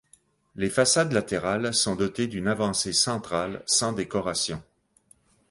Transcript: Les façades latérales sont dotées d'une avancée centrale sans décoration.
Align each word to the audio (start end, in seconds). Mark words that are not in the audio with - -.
Les 0.55 0.71
façades 0.71 1.11
latérales 1.13 1.75
sont 1.75 1.95
dotées 1.95 2.25
d'une 2.25 2.47
avancée 2.47 2.91
centrale 2.91 3.61
sans 3.67 3.93
décoration. 3.93 4.59